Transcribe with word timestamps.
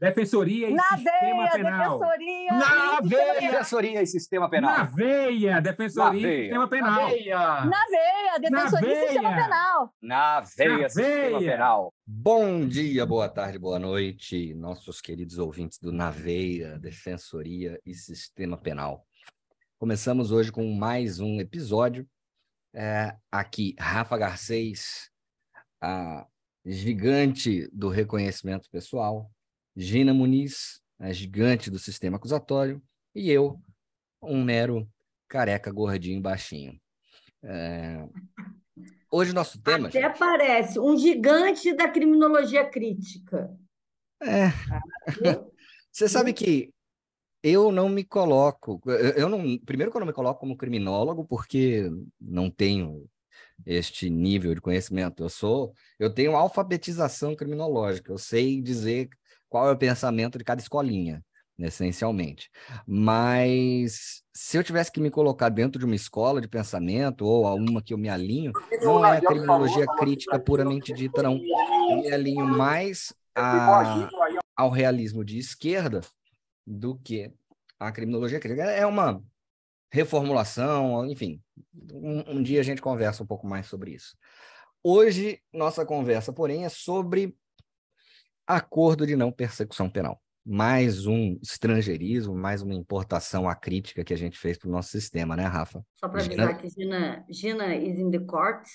Defensoria 0.00 0.70
e 0.70 0.74
Na 0.74 0.82
Sistema 0.96 1.36
veia, 1.36 1.50
Penal. 1.52 1.98
defensoria. 1.98 2.52
Na 2.52 3.00
e 3.02 3.06
veia. 3.08 3.40
Defensoria 3.50 4.02
e 4.02 4.06
Sistema 4.06 4.44
Na 4.46 4.48
Penal. 4.50 4.86
veia! 4.94 5.60
Defensoria 5.60 6.10
Na 6.10 6.16
e 6.16 6.22
veia. 6.22 6.42
Sistema 6.42 6.68
Penal. 6.68 6.94
Na 7.66 7.84
veia, 7.86 8.38
defensoria 8.40 8.92
e 8.92 9.00
sistema 9.08 9.30
veia. 9.30 9.42
penal. 9.44 9.94
Na 10.00 10.40
veia, 10.40 10.78
Na 10.78 10.88
Sistema 10.88 11.38
veia. 11.38 11.52
Penal. 11.52 11.94
Bom 12.06 12.66
dia, 12.66 13.04
boa 13.04 13.28
tarde, 13.28 13.58
boa 13.58 13.78
noite, 13.78 14.54
nossos 14.54 15.00
queridos 15.02 15.38
ouvintes 15.38 15.78
do 15.78 15.92
Naveia, 15.92 16.78
Defensoria 16.78 17.78
e 17.84 17.92
Sistema 17.94 18.56
Penal. 18.56 19.06
Começamos 19.78 20.32
hoje 20.32 20.50
com 20.50 20.64
mais 20.74 21.20
um 21.20 21.38
episódio. 21.40 22.08
É, 22.74 23.14
aqui, 23.30 23.74
Rafa 23.78 24.16
Garcês, 24.16 25.10
a 25.82 26.26
gigante 26.64 27.68
do 27.72 27.88
reconhecimento 27.88 28.68
pessoal, 28.70 29.30
Gina 29.80 30.12
Muniz, 30.12 30.80
a 30.98 31.12
gigante 31.12 31.70
do 31.70 31.78
sistema 31.78 32.16
acusatório, 32.16 32.82
e 33.14 33.30
eu, 33.30 33.60
um 34.22 34.42
mero 34.44 34.88
careca 35.26 35.72
gordinho 35.72 36.20
baixinho. 36.20 36.78
É, 37.42 38.06
Hoje 39.10 39.32
nosso 39.32 39.60
tema. 39.60 39.88
Até 39.88 40.02
gente, 40.02 40.18
parece 40.18 40.78
um 40.78 40.96
gigante 40.96 41.72
da 41.74 41.88
criminologia 41.88 42.64
crítica. 42.68 43.50
É. 44.22 44.48
Você 45.90 46.08
sabe 46.08 46.32
que 46.32 46.72
eu 47.42 47.72
não 47.72 47.88
me 47.88 48.04
coloco, 48.04 48.80
eu 48.86 48.92
eu 48.92 49.28
não, 49.28 49.58
primeiro 49.58 49.90
que 49.90 49.96
eu 49.96 50.00
não 50.00 50.06
me 50.06 50.12
coloco 50.12 50.38
como 50.38 50.56
criminólogo 50.56 51.24
porque 51.24 51.90
não 52.20 52.48
tenho 52.48 53.08
este 53.66 54.08
nível 54.08 54.54
de 54.54 54.60
conhecimento. 54.60 55.24
Eu 55.24 55.28
sou, 55.28 55.72
eu 55.98 56.12
tenho 56.12 56.36
alfabetização 56.36 57.34
criminológica. 57.34 58.12
Eu 58.12 58.18
sei 58.18 58.62
dizer 58.62 59.08
qual 59.50 59.68
é 59.68 59.72
o 59.72 59.76
pensamento 59.76 60.38
de 60.38 60.44
cada 60.44 60.62
escolinha, 60.62 61.22
essencialmente. 61.58 62.48
Mas 62.86 64.22
se 64.32 64.56
eu 64.56 64.64
tivesse 64.64 64.90
que 64.90 65.00
me 65.00 65.10
colocar 65.10 65.48
dentro 65.48 65.78
de 65.78 65.84
uma 65.84 65.94
escola 65.94 66.40
de 66.40 66.48
pensamento 66.48 67.26
ou 67.26 67.46
a 67.46 67.54
uma 67.54 67.82
que 67.82 67.92
eu 67.92 67.98
me 67.98 68.08
alinho, 68.08 68.52
não 68.80 69.04
é 69.04 69.18
a 69.18 69.20
criminologia 69.20 69.86
crítica 69.98 70.38
puramente 70.38 70.94
dita, 70.94 71.22
não. 71.22 71.34
Eu 71.90 71.96
me 72.00 72.12
alinho 72.12 72.46
mais 72.46 73.12
a, 73.34 74.08
ao 74.56 74.70
realismo 74.70 75.24
de 75.24 75.38
esquerda 75.38 76.00
do 76.66 76.96
que 76.96 77.32
a 77.78 77.90
criminologia 77.90 78.38
crítica. 78.38 78.62
É 78.70 78.86
uma 78.86 79.22
reformulação, 79.92 81.04
enfim. 81.10 81.42
Um, 81.92 82.36
um 82.36 82.42
dia 82.42 82.60
a 82.60 82.64
gente 82.64 82.80
conversa 82.80 83.24
um 83.24 83.26
pouco 83.26 83.46
mais 83.46 83.66
sobre 83.66 83.92
isso. 83.92 84.16
Hoje, 84.82 85.42
nossa 85.52 85.84
conversa, 85.84 86.32
porém, 86.32 86.64
é 86.64 86.68
sobre 86.68 87.36
acordo 88.56 89.06
de 89.06 89.16
não 89.16 89.30
persecução 89.32 89.88
penal. 89.88 90.20
Mais 90.44 91.06
um 91.06 91.38
estrangeirismo, 91.42 92.34
mais 92.34 92.62
uma 92.62 92.74
importação 92.74 93.48
à 93.48 93.54
crítica 93.54 94.02
que 94.02 94.12
a 94.14 94.16
gente 94.16 94.38
fez 94.38 94.56
para 94.58 94.68
o 94.68 94.72
nosso 94.72 94.88
sistema, 94.90 95.36
né, 95.36 95.44
Rafa? 95.44 95.84
Só 95.96 96.08
para 96.08 96.20
Gina- 96.20 96.44
avisar 96.44 96.60
que 96.60 96.68
Gina, 96.70 97.24
Gina 97.28 97.74
is 97.76 97.98
in 97.98 98.10
the 98.10 98.20
court. 98.20 98.66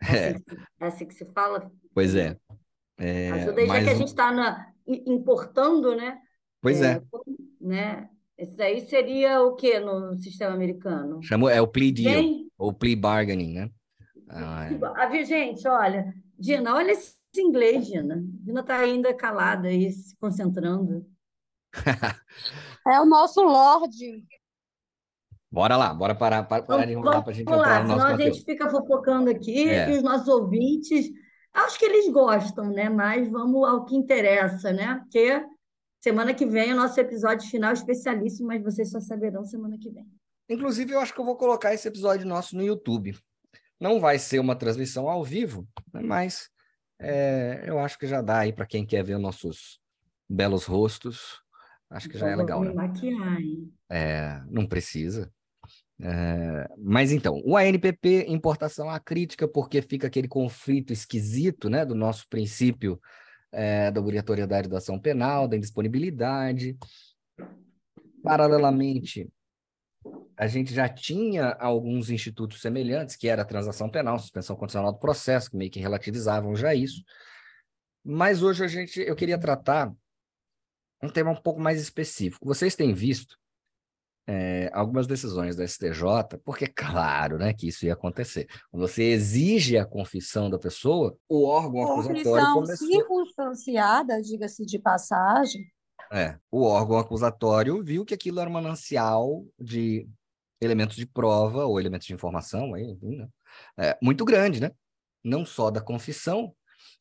É. 0.10 0.30
É 0.30 0.30
assim 0.30 0.40
que, 0.42 0.54
é 0.80 0.86
assim 0.86 1.06
que 1.06 1.14
se 1.14 1.24
fala. 1.26 1.70
Pois 1.94 2.14
é. 2.14 2.34
É, 2.98 3.30
Ajuda 3.32 3.60
aí, 3.60 3.66
já 3.66 3.82
que 3.84 3.90
a 3.90 3.92
um- 3.92 3.96
gente 3.96 4.08
está 4.08 4.72
importando, 4.86 5.94
né? 5.94 6.18
Pois 6.62 6.80
é. 6.80 7.02
né? 7.60 8.08
Esse 8.36 8.62
aí 8.62 8.80
seria 8.88 9.42
o 9.42 9.54
que 9.54 9.78
no 9.78 10.18
sistema 10.18 10.54
americano? 10.54 11.22
Chamou, 11.22 11.50
é 11.50 11.60
o 11.60 11.68
plea 11.68 11.92
deal, 11.92 12.14
Bem, 12.14 12.50
ou 12.56 12.72
plea 12.72 12.96
bargaining, 12.96 13.52
né? 13.52 13.70
Ah, 14.26 14.66
é. 14.70 15.08
Viu, 15.10 15.24
gente, 15.26 15.68
olha, 15.68 16.14
Gina, 16.38 16.74
olha 16.74 16.92
esse 16.92 17.14
inglês, 17.38 17.86
Gina. 17.86 18.24
Gina 18.44 18.60
está 18.60 18.78
ainda 18.78 19.12
calada 19.14 19.68
aí, 19.68 19.90
se 19.92 20.16
concentrando. 20.16 21.06
É 22.86 22.98
o 22.98 23.04
nosso 23.04 23.42
Lorde. 23.42 24.24
Bora 25.52 25.76
lá, 25.76 25.92
bora 25.92 26.14
parar, 26.14 26.44
para, 26.44 26.62
parar 26.62 26.86
de 26.86 26.92
enrolar 26.92 27.22
para 27.22 27.32
a 27.32 27.34
gente 27.34 27.44
Vamos 27.44 27.60
entrar 27.60 27.78
lá, 27.78 27.80
no 27.82 27.86
senão 27.90 27.96
nosso 27.98 28.08
a 28.08 28.10
conteúdo. 28.12 28.34
gente 28.34 28.44
fica 28.44 28.70
fofocando 28.70 29.30
aqui 29.30 29.68
É. 29.68 29.90
e 29.90 29.96
os 29.98 30.02
nossos 30.02 30.28
ouvintes, 30.28 31.10
acho 31.52 31.78
que 31.78 31.84
eles 31.84 32.08
gostam, 32.08 32.70
né? 32.70 32.88
Mas 32.88 33.28
vamos 33.28 33.68
ao 33.68 33.84
que 33.84 33.94
interessa, 33.96 34.72
né? 34.72 34.96
Porque 35.00 35.44
semana 36.00 36.32
que 36.32 36.46
vem 36.46 36.70
é 36.70 36.72
o 36.72 36.76
nosso 36.76 36.98
episódio 36.98 37.48
final 37.50 37.72
especialíssimo, 37.72 38.48
mas 38.48 38.62
vocês 38.62 38.90
só 38.90 38.98
saberão 39.00 39.44
semana 39.44 39.76
que 39.78 39.90
vem. 39.90 40.06
Inclusive, 40.48 40.92
eu 40.94 41.00
acho 41.00 41.12
que 41.12 41.20
eu 41.20 41.24
vou 41.24 41.36
colocar 41.36 41.74
esse 41.74 41.86
episódio 41.86 42.26
nosso 42.26 42.56
no 42.56 42.62
YouTube. 42.62 43.16
Não 43.78 44.00
vai 44.00 44.18
ser 44.18 44.38
uma 44.38 44.56
transmissão 44.56 45.08
ao 45.08 45.22
vivo, 45.24 45.66
né, 45.92 46.00
mas 46.02 46.48
é, 47.00 47.64
eu 47.66 47.78
acho 47.78 47.98
que 47.98 48.06
já 48.06 48.20
dá 48.20 48.40
aí 48.40 48.52
para 48.52 48.66
quem 48.66 48.84
quer 48.84 49.02
ver 49.02 49.18
nossos 49.18 49.80
belos 50.28 50.64
rostos. 50.64 51.42
Acho 51.88 52.08
que 52.08 52.18
já 52.18 52.28
é 52.28 52.36
legal, 52.36 52.62
né? 52.62 52.72
maquiar, 52.72 53.40
hein? 53.40 53.72
É, 53.88 54.40
não 54.48 54.66
precisa. 54.66 55.32
É, 56.02 56.68
mas 56.78 57.10
então, 57.10 57.42
o 57.44 57.56
ANPP, 57.56 58.26
importação 58.28 58.88
à 58.88 59.00
crítica, 59.00 59.48
porque 59.48 59.82
fica 59.82 60.06
aquele 60.06 60.28
conflito 60.28 60.92
esquisito, 60.92 61.68
né, 61.68 61.84
do 61.84 61.94
nosso 61.94 62.28
princípio 62.28 63.00
é, 63.52 63.90
da 63.90 64.00
obrigatoriedade 64.00 64.68
da 64.68 64.78
ação 64.78 64.98
penal, 64.98 65.48
da 65.48 65.56
indisponibilidade. 65.56 66.78
Paralelamente, 68.22 69.28
a 70.36 70.46
gente 70.46 70.72
já 70.72 70.88
tinha 70.88 71.50
alguns 71.60 72.10
institutos 72.10 72.60
semelhantes, 72.60 73.16
que 73.16 73.28
era 73.28 73.42
a 73.42 73.46
transação 73.46 73.90
penal, 73.90 74.18
suspensão 74.18 74.56
condicional 74.56 74.92
do 74.92 74.98
processo, 74.98 75.50
que 75.50 75.56
meio 75.56 75.70
que 75.70 75.80
relativizavam 75.80 76.56
já 76.56 76.74
isso. 76.74 77.02
Mas 78.02 78.42
hoje 78.42 78.64
a 78.64 78.68
gente, 78.68 79.00
eu 79.00 79.14
queria 79.14 79.38
tratar 79.38 79.92
um 81.02 81.08
tema 81.08 81.30
um 81.30 81.36
pouco 81.36 81.60
mais 81.60 81.80
específico. 81.80 82.46
Vocês 82.46 82.74
têm 82.74 82.94
visto 82.94 83.36
é, 84.26 84.70
algumas 84.72 85.06
decisões 85.06 85.56
da 85.56 85.66
STJ, 85.66 86.38
porque 86.44 86.66
claro, 86.66 87.36
né, 87.36 87.52
que 87.52 87.68
isso 87.68 87.84
ia 87.84 87.94
acontecer. 87.94 88.46
Quando 88.70 88.86
você 88.86 89.02
exige 89.02 89.76
a 89.76 89.84
confissão 89.84 90.48
da 90.48 90.58
pessoa, 90.58 91.16
o 91.28 91.44
órgão 91.44 91.82
acusatório 91.82 92.52
começou. 92.54 92.88
circunstanciada, 92.88 94.22
diga-se 94.22 94.64
de 94.64 94.78
passagem. 94.78 95.62
É, 96.12 96.38
o 96.50 96.64
órgão 96.64 96.98
acusatório 96.98 97.82
viu 97.82 98.04
que 98.04 98.14
aquilo 98.14 98.40
era 98.40 98.50
um 98.50 98.52
manancial 98.52 99.46
de 99.58 100.08
elementos 100.60 100.96
de 100.96 101.06
prova 101.06 101.64
ou 101.64 101.78
elementos 101.78 102.06
de 102.06 102.12
informação, 102.12 102.74
aí, 102.74 102.98
né? 103.00 103.28
É, 103.78 103.98
muito 104.02 104.24
grande, 104.24 104.60
né? 104.60 104.72
Não 105.22 105.44
só 105.46 105.70
da 105.70 105.80
confissão, 105.80 106.54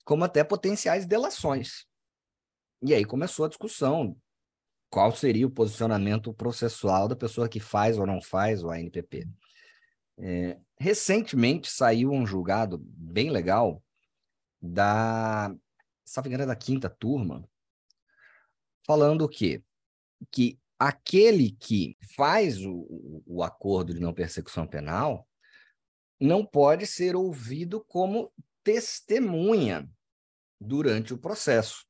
como 0.05 0.23
até 0.23 0.43
potenciais 0.43 1.05
delações. 1.05 1.85
E 2.81 2.93
aí 2.93 3.03
começou 3.03 3.45
a 3.45 3.49
discussão 3.49 4.15
qual 4.89 5.11
seria 5.11 5.45
o 5.45 5.51
posicionamento 5.51 6.33
processual 6.33 7.07
da 7.07 7.15
pessoa 7.15 7.49
que 7.49 7.59
faz 7.59 7.97
ou 7.97 8.05
não 8.05 8.21
faz 8.21 8.63
o 8.63 8.69
ANPP. 8.69 9.27
É, 10.17 10.57
recentemente 10.77 11.69
saiu 11.69 12.11
um 12.11 12.25
julgado 12.25 12.77
bem 12.77 13.29
legal 13.29 13.83
da, 14.61 15.53
se 16.03 16.21
não 16.21 16.43
é 16.43 16.45
da 16.45 16.55
quinta 16.55 16.89
turma, 16.89 17.47
falando 18.89 19.21
o 19.21 19.29
quê? 19.29 19.61
Que 20.31 20.57
aquele 20.79 21.51
que 21.51 21.95
faz 22.15 22.65
o, 22.65 23.23
o- 23.27 23.43
acordo 23.43 23.93
de 23.93 23.99
não 23.99 24.11
persecução 24.15 24.65
penal 24.65 25.27
não 26.19 26.43
pode 26.43 26.87
ser 26.87 27.15
ouvido 27.15 27.85
como 27.87 28.33
testemunha 28.63 29.87
durante 30.59 31.13
o 31.13 31.19
processo. 31.19 31.85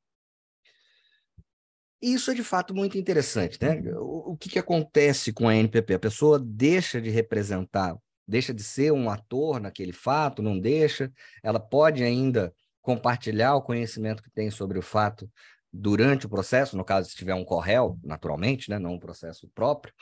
Isso 2.02 2.30
é 2.30 2.34
de 2.34 2.44
fato 2.44 2.74
muito 2.74 2.98
interessante, 2.98 3.58
né? 3.62 3.80
O, 3.96 4.32
o 4.32 4.36
que, 4.36 4.50
que 4.50 4.58
acontece 4.58 5.32
com 5.32 5.48
a 5.48 5.56
NPP? 5.56 5.94
A 5.94 5.98
pessoa 5.98 6.38
deixa 6.38 7.00
de 7.00 7.08
representar, 7.08 7.96
deixa 8.28 8.52
de 8.52 8.62
ser 8.62 8.92
um 8.92 9.08
ator 9.08 9.58
naquele 9.58 9.92
fato, 9.94 10.42
não 10.42 10.60
deixa, 10.60 11.10
ela 11.42 11.58
pode 11.58 12.04
ainda 12.04 12.54
compartilhar 12.82 13.54
o 13.54 13.62
conhecimento 13.62 14.22
que 14.22 14.30
tem 14.30 14.50
sobre 14.50 14.78
o 14.78 14.82
fato 14.82 15.30
durante 15.72 16.26
o 16.26 16.28
processo, 16.28 16.76
no 16.76 16.84
caso, 16.84 17.08
se 17.08 17.16
tiver 17.16 17.34
um 17.34 17.44
corréu, 17.44 17.98
naturalmente, 18.02 18.70
né? 18.70 18.78
não 18.78 18.94
um 18.94 18.98
processo 18.98 19.48
próprio. 19.54 19.94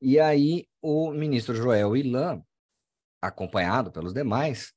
E 0.00 0.18
aí 0.18 0.66
o 0.80 1.10
ministro 1.12 1.54
Joel 1.54 1.96
Ilan, 1.96 2.42
acompanhado 3.20 3.90
pelos 3.90 4.12
demais, 4.12 4.72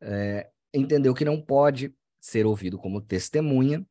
eh, 0.00 0.48
entendeu 0.72 1.14
que 1.14 1.24
não 1.24 1.40
pode 1.40 1.94
ser 2.20 2.46
ouvido 2.46 2.78
como 2.78 3.00
testemunha 3.00 3.84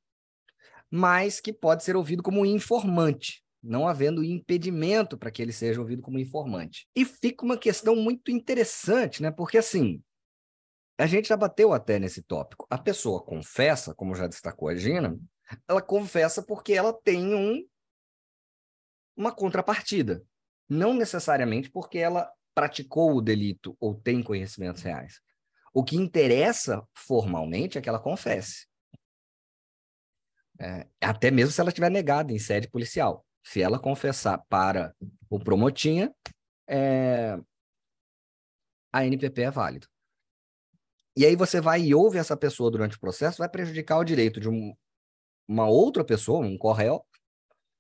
mas 0.92 1.40
que 1.40 1.54
pode 1.54 1.86
ser 1.86 1.96
ouvido 1.96 2.22
como 2.22 2.46
informante, 2.46 3.42
não 3.64 3.88
havendo 3.88 4.24
impedimento 4.24 5.18
para 5.18 5.32
que 5.32 5.42
ele 5.42 5.54
seja 5.54 5.80
ouvido 5.80 6.02
como 6.02 6.20
informante. 6.20 6.86
E 6.94 7.06
fica 7.06 7.46
uma 7.46 7.58
questão 7.58 7.96
muito 7.96 8.30
interessante, 8.30 9.22
né? 9.22 9.32
Porque 9.32 9.58
assim, 9.58 10.04
a 10.98 11.08
gente 11.08 11.30
já 11.30 11.38
bateu 11.38 11.72
até 11.72 11.98
nesse 11.98 12.22
tópico. 12.22 12.68
A 12.70 12.78
pessoa 12.78 13.24
confessa, 13.24 13.96
como 13.96 14.14
já 14.14 14.28
destacou 14.28 14.68
a 14.68 14.76
Gina, 14.76 15.18
ela 15.68 15.82
confessa 15.82 16.42
porque 16.42 16.74
ela 16.74 16.94
tem 16.94 17.34
um, 17.34 17.66
uma 19.16 19.34
contrapartida. 19.34 20.24
Não 20.70 20.94
necessariamente 20.94 21.70
porque 21.70 21.98
ela 21.98 22.32
praticou 22.54 23.16
o 23.16 23.22
delito 23.22 23.76
ou 23.80 23.96
tem 23.96 24.22
conhecimentos 24.22 24.82
reais. 24.82 25.22
O 25.74 25.84
que 25.84 25.96
interessa 25.96 26.86
formalmente 26.94 27.78
é 27.78 27.82
que 27.82 27.90
ela 27.90 28.00
confesse. 28.00 28.68
É, 30.60 30.88
até 31.02 31.32
mesmo 31.32 31.52
se 31.52 31.60
ela 31.60 31.72
tiver 31.72 31.90
negada 31.90 32.32
em 32.32 32.40
sede 32.40 32.70
policial. 32.70 33.26
Se 33.44 33.62
ela 33.62 33.80
confessar 33.80 34.38
para 34.50 34.94
o 35.30 35.40
promotinha, 35.40 36.14
é, 36.68 37.38
a 38.94 39.06
NPP 39.06 39.44
é 39.44 39.52
válido. 39.52 39.88
E 41.16 41.26
aí 41.26 41.36
você 41.36 41.60
vai 41.60 41.82
e 41.82 41.96
ouve 41.96 42.18
essa 42.18 42.38
pessoa 42.38 42.72
durante 42.72 42.96
o 42.96 43.00
processo, 43.00 43.40
vai 43.40 43.50
prejudicar 43.50 43.98
o 43.98 44.04
direito 44.04 44.40
de 44.40 44.48
um, 44.48 44.74
uma 45.52 45.68
outra 45.68 46.02
pessoa, 46.02 46.46
um 46.46 46.58
corréu, 46.58 47.06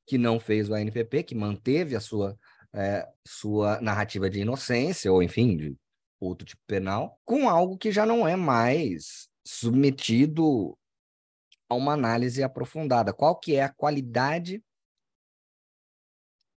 que 0.06 0.18
não 0.18 0.40
fez 0.40 0.70
o 0.70 0.74
ANPP, 0.74 1.24
que 1.24 1.34
manteve 1.34 1.96
a 1.96 2.02
sua, 2.02 2.38
é, 2.74 3.08
sua 3.26 3.80
narrativa 3.80 4.30
de 4.30 4.42
inocência, 4.42 5.12
ou 5.12 5.24
enfim, 5.24 5.56
de 5.56 5.78
outro 6.20 6.46
tipo 6.46 6.62
penal, 6.68 7.18
com 7.24 7.48
algo 7.48 7.78
que 7.78 7.90
já 7.90 8.06
não 8.06 8.28
é 8.28 8.36
mais 8.36 9.30
submetido 9.48 10.78
a 11.70 11.76
uma 11.76 11.94
análise 11.94 12.44
aprofundada. 12.44 13.14
Qual 13.14 13.40
que 13.40 13.56
é 13.56 13.64
a 13.64 13.74
qualidade 13.74 14.62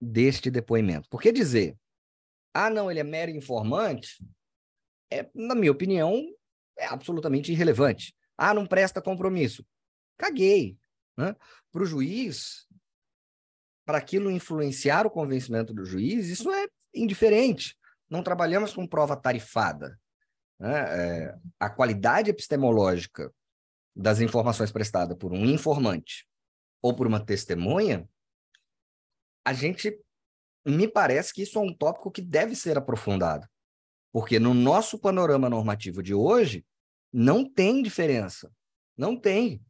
deste 0.01 0.51
depoimento? 0.51 1.11
Porque 1.11 1.31
dizer, 1.31 1.77
ah, 2.55 2.71
não, 2.71 2.91
ele 2.91 3.01
é 3.01 3.05
mero 3.05 3.31
informante, 3.31 4.25
é, 5.11 5.29
na 5.35 5.55
minha 5.55 5.71
opinião, 5.71 6.25
é 6.79 6.87
absolutamente 6.87 7.53
irrelevante. 7.53 8.15
Ah, 8.35 8.55
não 8.55 8.67
presta 8.67 9.03
compromisso. 9.03 9.63
Caguei. 10.17 10.79
Né? 11.23 11.37
Para 11.71 11.83
o 11.83 11.87
juiz, 11.87 12.67
para 13.85 13.99
aquilo 13.99 14.31
influenciar 14.31 15.07
o 15.07 15.11
convencimento 15.11 15.73
do 15.73 15.85
juiz, 15.85 16.29
isso 16.29 16.51
é 16.51 16.67
indiferente. 16.93 17.77
Não 18.11 18.23
trabalhamos 18.23 18.75
com 18.75 18.87
prova 18.87 19.17
tarifada. 19.17 19.99
Né? 20.59 20.73
É, 20.75 21.39
a 21.61 21.71
qualidade 21.71 22.31
epistemológica 22.31 23.33
das 23.95 24.21
informações 24.21 24.73
prestadas 24.73 25.17
por 25.17 25.33
um 25.33 25.45
informante 25.45 26.27
ou 26.83 26.95
por 26.95 27.07
uma 27.07 27.25
testemunha, 27.25 28.09
a 29.45 29.53
gente 29.53 29.97
me 30.67 30.89
parece 30.89 31.33
que 31.33 31.43
isso 31.43 31.59
é 31.59 31.63
um 31.63 31.75
tópico 31.75 32.11
que 32.11 32.23
deve 32.23 32.57
ser 32.57 32.77
aprofundado. 32.77 33.47
Porque 34.13 34.39
no 34.39 34.53
nosso 34.55 34.99
panorama 34.99 35.49
normativo 35.49 36.03
de 36.03 36.15
hoje, 36.15 36.67
não 37.13 37.49
tem 37.49 37.83
diferença. 37.83 38.53
Não 38.97 39.17
tem. 39.17 39.65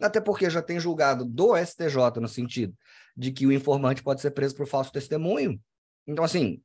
Até 0.00 0.20
porque 0.20 0.50
já 0.50 0.60
tem 0.60 0.78
julgado 0.78 1.24
do 1.24 1.56
STJ 1.56 2.20
no 2.20 2.28
sentido 2.28 2.76
de 3.16 3.32
que 3.32 3.46
o 3.46 3.52
informante 3.52 4.02
pode 4.02 4.20
ser 4.20 4.30
preso 4.32 4.54
por 4.54 4.66
falso 4.66 4.92
testemunho. 4.92 5.60
Então, 6.06 6.24
assim, 6.24 6.62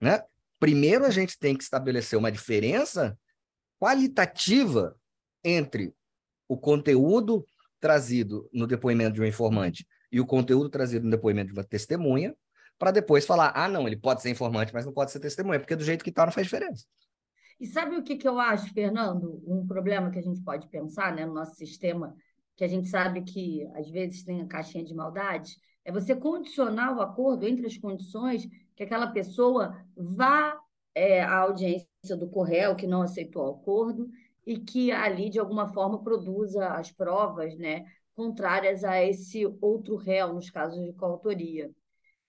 né? 0.00 0.22
Primeiro 0.58 1.04
a 1.04 1.10
gente 1.10 1.38
tem 1.38 1.56
que 1.56 1.62
estabelecer 1.62 2.18
uma 2.18 2.32
diferença 2.32 3.18
qualitativa 3.78 4.96
entre 5.44 5.94
o 6.48 6.56
conteúdo 6.56 7.44
trazido 7.80 8.48
no 8.52 8.66
depoimento 8.66 9.14
de 9.14 9.20
um 9.20 9.26
informante 9.26 9.86
e 10.10 10.20
o 10.20 10.26
conteúdo 10.26 10.68
trazido 10.68 11.04
no 11.04 11.10
depoimento 11.10 11.52
de 11.52 11.58
uma 11.58 11.64
testemunha, 11.64 12.34
para 12.78 12.90
depois 12.90 13.26
falar, 13.26 13.52
ah, 13.54 13.68
não, 13.68 13.86
ele 13.86 13.96
pode 13.96 14.22
ser 14.22 14.30
informante, 14.30 14.72
mas 14.72 14.84
não 14.84 14.92
pode 14.92 15.10
ser 15.10 15.20
testemunha, 15.20 15.58
porque 15.58 15.76
do 15.76 15.84
jeito 15.84 16.04
que 16.04 16.10
está 16.10 16.24
não 16.24 16.32
faz 16.32 16.46
diferença. 16.46 16.86
E 17.58 17.66
sabe 17.66 17.96
o 17.96 18.02
que, 18.02 18.16
que 18.16 18.28
eu 18.28 18.38
acho, 18.38 18.72
Fernando? 18.72 19.42
Um 19.46 19.66
problema 19.66 20.10
que 20.10 20.18
a 20.18 20.22
gente 20.22 20.42
pode 20.42 20.68
pensar 20.68 21.14
né, 21.14 21.24
no 21.24 21.32
nosso 21.32 21.54
sistema, 21.54 22.14
que 22.56 22.64
a 22.64 22.68
gente 22.68 22.88
sabe 22.88 23.22
que 23.22 23.68
às 23.74 23.88
vezes 23.88 24.24
tem 24.24 24.40
a 24.40 24.46
caixinha 24.46 24.84
de 24.84 24.94
maldade, 24.94 25.56
é 25.84 25.92
você 25.92 26.16
condicionar 26.16 26.96
o 26.96 27.00
acordo 27.00 27.46
entre 27.46 27.66
as 27.66 27.76
condições 27.76 28.48
que 28.74 28.82
aquela 28.82 29.06
pessoa 29.06 29.76
vá 29.96 30.58
é, 30.94 31.22
à 31.22 31.38
audiência 31.38 32.16
do 32.18 32.28
Correio 32.28 32.74
que 32.74 32.86
não 32.86 33.02
aceitou 33.02 33.46
o 33.46 33.50
acordo 33.50 34.08
e 34.46 34.58
que 34.58 34.90
ali, 34.90 35.28
de 35.28 35.38
alguma 35.38 35.66
forma, 35.66 36.02
produza 36.02 36.68
as 36.68 36.90
provas 36.90 37.56
né, 37.56 37.84
contrárias 38.14 38.84
a 38.84 39.02
esse 39.02 39.44
outro 39.60 39.96
réu, 39.96 40.32
nos 40.32 40.50
casos 40.50 40.82
de 40.82 40.92
coautoria. 40.92 41.70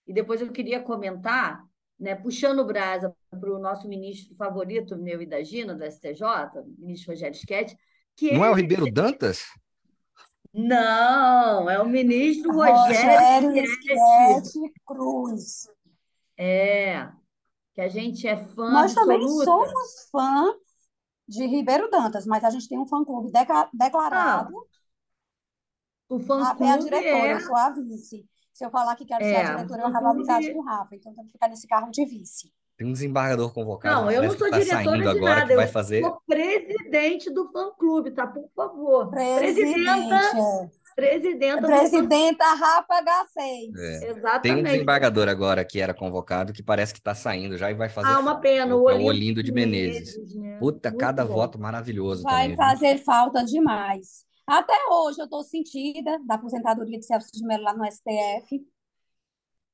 E 0.06 0.14
depois 0.14 0.42
eu 0.42 0.52
queria 0.52 0.82
comentar, 0.82 1.64
né, 2.00 2.16
puxando 2.16 2.60
o 2.60 2.66
brasa 2.66 3.16
para 3.30 3.54
o 3.54 3.60
nosso 3.60 3.88
ministro 3.88 4.36
favorito, 4.36 4.98
meu 4.98 5.22
e 5.22 5.26
da 5.26 5.42
Gina, 5.44 5.76
do 5.76 5.86
STJ, 5.86 6.22
o 6.56 6.76
ministro 6.80 7.12
Rogério 7.12 7.38
Schett, 7.38 7.78
que 8.16 8.32
Não 8.32 8.40
ele... 8.40 8.46
é 8.46 8.50
o 8.50 8.56
Ribeiro 8.56 8.92
Dantas? 8.92 9.46
Não, 10.54 11.70
é 11.70 11.82
o 11.82 11.88
ministro 11.88 12.52
Rogério, 12.52 13.52
Schett 13.54 14.74
Cruz. 14.86 15.70
É, 16.38 17.10
que 17.74 17.82
a 17.82 17.88
gente 17.88 18.28
é 18.28 18.38
fã 18.38 18.72
Nós 18.72 18.94
também 18.94 19.18
absoluta. 19.18 19.46
somos 19.46 20.10
fã 20.12 20.56
de 21.28 21.46
Ribeiro 21.46 21.90
Dantas, 21.90 22.26
mas 22.26 22.44
a 22.44 22.50
gente 22.50 22.68
tem 22.68 22.80
um 22.80 22.86
fã-clube 22.86 23.32
declarado. 23.74 24.58
Ah, 24.58 24.78
o 26.10 26.20
fã-clube 26.20 26.64
é 26.64 26.72
a 26.72 26.78
diretora, 26.78 27.28
é... 27.28 27.34
eu 27.34 27.42
sou 27.42 27.56
a 27.56 27.70
vice. 27.72 28.28
Se 28.54 28.66
eu 28.66 28.72
falar 28.72 28.96
que 28.96 29.06
quero 29.06 29.24
é, 29.24 29.30
ser 29.30 29.36
a 29.36 29.56
diretora, 29.56 29.82
eu 29.84 29.88
acabo 29.88 30.08
amizade 30.08 30.52
com 30.52 30.60
o 30.60 30.64
Rafa. 30.64 30.96
Então, 30.96 31.14
tem 31.14 31.26
que 31.26 31.32
ficar 31.32 31.48
nesse 31.48 31.68
carro 31.68 31.92
de 31.92 32.04
vice. 32.06 32.52
Tem 32.78 32.86
um 32.86 32.92
desembargador 32.92 33.52
convocado. 33.52 34.02
Não, 34.02 34.12
eu 34.12 34.22
não 34.22 34.38
sou 34.38 34.50
tá 34.52 34.60
diretora 34.60 35.02
de 35.02 35.08
agora, 35.08 35.36
nada. 35.40 35.56
vai 35.56 35.66
eu 35.66 35.70
fazer... 35.70 36.02
sou 36.02 36.22
presidente 36.28 37.32
do 37.32 37.52
fã-clube, 37.52 38.12
tá? 38.12 38.28
Por 38.28 38.48
favor. 38.56 39.10
Presidente. 39.10 39.74
Presidenta, 39.84 40.72
presidenta, 40.96 41.68
presidenta 41.68 42.46
Rafa 42.54 43.04
H6. 43.04 43.78
É. 43.78 44.12
Exatamente. 44.12 44.42
Tem 44.42 44.56
um 44.56 44.64
desembargador 44.64 45.28
agora 45.28 45.66
que 45.66 45.80
era 45.80 45.94
convocado, 45.94 46.54
que 46.54 46.62
parece 46.62 46.94
que 46.94 47.00
está 47.00 47.16
saindo 47.16 47.58
já 47.58 47.72
e 47.72 47.74
vai 47.74 47.90
fazer. 47.90 48.10
Ah, 48.10 48.20
uma 48.20 48.40
pena. 48.40 48.76
O 48.76 48.84
Olindo, 48.84 49.06
Olindo, 49.06 49.10
Olindo 49.10 49.44
de 49.44 49.52
Menezes. 49.52 50.16
Menezes 50.16 50.36
né? 50.36 50.58
Puta, 50.60 50.90
Muito 50.90 51.00
cada 51.00 51.26
bom. 51.26 51.34
voto 51.34 51.60
maravilhoso 51.60 52.22
Vai 52.22 52.44
também. 52.44 52.58
fazer 52.58 52.98
falta 53.00 53.44
demais. 53.44 54.24
Até 54.46 54.74
hoje 54.92 55.20
eu 55.20 55.26
estou 55.26 55.44
sentida 55.44 56.20
da 56.26 56.36
aposentadoria 56.36 56.98
de 56.98 57.06
Celso 57.06 57.30
de 57.34 57.44
Mello 57.44 57.64
lá 57.64 57.74
no 57.74 57.86
STF. 57.86 58.64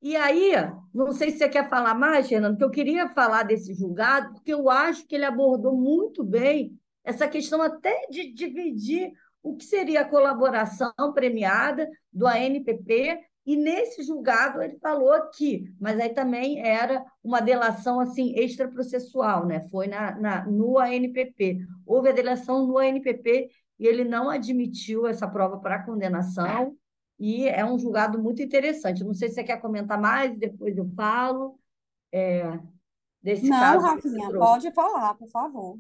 E 0.04 0.18
aí, 0.18 0.52
não 0.94 1.14
sei 1.14 1.32
se 1.32 1.38
você 1.38 1.48
quer 1.48 1.70
falar 1.70 1.96
mais, 1.96 2.28
Fernando, 2.28 2.58
que 2.58 2.64
eu 2.64 2.70
queria 2.70 3.08
falar 3.08 3.44
desse 3.44 3.74
julgado, 3.74 4.34
porque 4.34 4.54
eu 4.54 4.70
acho 4.70 5.08
que 5.08 5.16
ele 5.16 5.24
abordou 5.24 5.78
muito 5.78 6.26
bem 6.26 6.78
essa 7.06 7.26
questão 7.26 7.62
até 7.62 8.06
de 8.10 8.34
dividir 8.34 9.14
o 9.42 9.56
que 9.56 9.64
seria 9.64 10.02
a 10.02 10.10
colaboração 10.10 10.92
premiada 11.14 11.90
do 12.12 12.28
ANPP, 12.28 13.18
e 13.46 13.56
nesse 13.56 14.04
julgado 14.04 14.62
ele 14.62 14.78
falou 14.80 15.14
que, 15.30 15.74
mas 15.80 15.98
aí 15.98 16.10
também 16.10 16.60
era 16.60 17.02
uma 17.24 17.40
delação 17.40 18.02
assim 18.02 18.34
extraprocessual, 18.36 19.46
né? 19.46 19.62
Foi 19.70 19.88
na, 19.88 20.20
na, 20.20 20.46
no 20.46 20.80
ANPP. 20.80 21.60
Houve 21.86 22.10
a 22.10 22.14
delação 22.14 22.68
no 22.68 22.78
ANPP 22.78 23.50
e 23.80 23.88
ele 23.88 24.04
não 24.04 24.30
admitiu 24.30 25.08
essa 25.08 25.28
prova 25.30 25.60
para 25.60 25.84
condenação, 25.84 26.76
e 27.26 27.48
é 27.48 27.64
um 27.64 27.80
julgado 27.80 28.22
muito 28.22 28.42
interessante. 28.42 29.02
Não 29.02 29.14
sei 29.14 29.30
se 29.30 29.36
você 29.36 29.46
quer 29.46 29.62
comentar 29.62 29.98
mais, 29.98 30.38
depois 30.38 30.76
eu 30.76 30.86
falo. 30.94 31.58
É, 32.12 32.60
desse 33.22 33.48
Não, 33.48 33.58
caso 33.58 33.86
Rafinha, 33.86 34.30
pode 34.30 34.70
falar, 34.74 35.14
por 35.14 35.30
favor. 35.30 35.80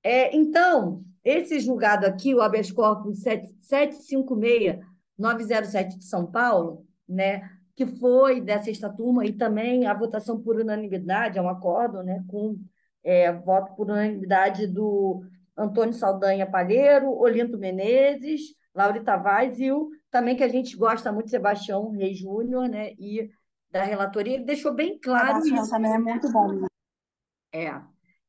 É, 0.00 0.36
então, 0.36 1.02
esse 1.24 1.58
julgado 1.58 2.06
aqui, 2.06 2.32
o 2.32 2.40
habeas 2.40 2.70
corpus 2.70 3.24
756-907 3.68 5.98
de 5.98 6.04
São 6.04 6.30
Paulo, 6.30 6.86
né, 7.08 7.50
que 7.74 7.84
foi 7.84 8.40
da 8.40 8.62
sexta 8.62 8.88
turma, 8.88 9.26
e 9.26 9.32
também 9.32 9.84
a 9.84 9.94
votação 9.94 10.40
por 10.40 10.60
unanimidade, 10.60 11.40
é 11.40 11.42
um 11.42 11.48
acordo 11.48 12.04
né, 12.04 12.24
com 12.28 12.56
é, 13.02 13.32
voto 13.32 13.74
por 13.74 13.90
unanimidade 13.90 14.68
do 14.68 15.24
Antônio 15.56 15.92
Saldanha 15.92 16.48
Palheiro, 16.48 17.10
Olinto 17.18 17.58
Menezes, 17.58 18.56
Laura 18.78 19.02
Tavares 19.02 19.58
e 19.58 19.72
o 19.72 19.90
também 20.08 20.36
que 20.36 20.44
a 20.44 20.48
gente 20.48 20.76
gosta 20.76 21.10
muito, 21.10 21.30
Sebastião 21.30 21.90
Reis 21.90 22.18
Júnior, 22.18 22.68
né, 22.68 22.92
e 22.92 23.28
da 23.70 23.82
relatoria, 23.82 24.34
ele 24.34 24.44
deixou 24.44 24.72
bem 24.72 24.98
claro 24.98 25.42
Sebastião 25.42 25.62
isso. 25.62 25.70
também 25.70 25.92
é 25.92 25.98
muito 25.98 26.32
bom. 26.32 26.52
né? 26.52 26.68
É, 27.52 27.82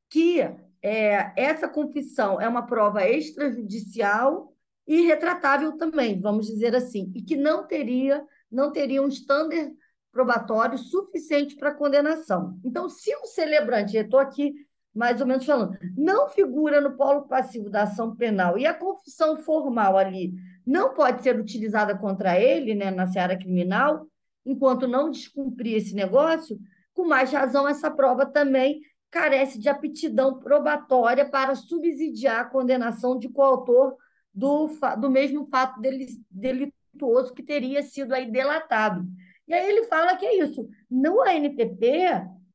que 0.10 0.41
é, 0.82 1.32
essa 1.36 1.68
confissão 1.68 2.41
é 2.41 2.50
uma 2.50 2.65
prova 2.65 3.08
extrajudicial 3.08 4.53
e 4.88 5.01
retratável 5.06 5.77
também, 5.77 6.20
vamos 6.20 6.48
dizer 6.48 6.75
assim, 6.75 7.12
e 7.15 7.22
que 7.22 7.36
não 7.36 7.68
teria, 7.68 8.25
não 8.51 8.72
teria 8.72 9.03
um 9.03 9.08
estándar 9.08 9.70
probatório 10.12 10.79
suficiente 10.79 11.56
para 11.56 11.75
condenação. 11.75 12.60
Então, 12.65 12.89
se 12.89 13.15
o 13.18 13.25
celebrante, 13.25 13.96
eu 13.96 14.03
estou 14.03 14.20
aqui 14.20 14.53
mais 14.93 15.22
ou 15.22 15.27
menos 15.27 15.46
falando, 15.46 15.77
não 15.98 16.27
figura 16.27 16.81
no 16.81 16.98
polo 16.98 17.27
passivo 17.27 17.69
da 17.69 17.84
ação 17.84 18.15
penal 18.15 18.58
e 18.58 18.65
a 18.65 18.74
confissão 18.74 19.38
formal 19.38 19.98
ali 19.98 20.34
não 20.65 20.93
pode 20.93 21.24
ser 21.24 21.39
utilizada 21.39 21.98
contra 21.98 22.39
ele, 22.39 22.75
né, 22.75 22.91
na 22.91 23.08
seara 23.08 23.38
criminal, 23.38 24.08
enquanto 24.46 24.88
não 24.88 25.10
descumprir 25.10 25.77
esse 25.77 25.93
negócio, 25.93 26.60
com 26.93 27.05
mais 27.05 27.31
razão 27.31 27.67
essa 27.67 27.89
prova 27.89 28.25
também 28.25 28.81
carece 29.12 29.60
de 29.60 29.69
aptidão 29.69 30.39
probatória 30.39 31.27
para 31.27 31.55
subsidiar 31.55 32.41
a 32.41 32.46
condenação 32.46 33.17
de 33.17 33.29
coautor 33.29 33.96
do, 34.34 34.69
do 35.00 35.10
mesmo 35.10 35.48
fato 35.48 35.81
delituoso 36.29 37.34
que 37.34 37.41
teria 37.41 37.81
sido 37.81 38.13
aí 38.13 38.29
delatado. 38.29 39.05
E 39.48 39.53
aí 39.53 39.67
ele 39.67 39.86
fala 39.86 40.15
que 40.15 40.25
é 40.25 40.43
isso. 40.43 40.67
No 40.89 41.22
ANPP, 41.22 41.89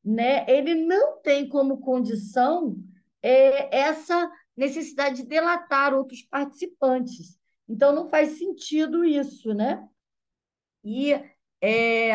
né, 0.05 0.45
ele 0.49 0.75
não 0.75 1.21
tem 1.21 1.49
como 1.49 1.81
condição 1.81 2.77
é, 3.23 3.75
essa 3.77 4.31
necessidade 4.57 5.23
de 5.23 5.29
delatar 5.29 5.95
outros 5.95 6.23
participantes. 6.23 7.39
Então, 7.69 7.95
não 7.95 8.09
faz 8.09 8.39
sentido 8.39 9.05
isso, 9.05 9.55
né? 9.55 9.83
E 10.85 11.15
é, 11.61 12.13